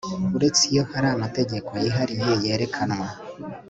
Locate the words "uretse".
0.35-0.61